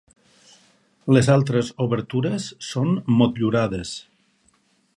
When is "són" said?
2.69-2.97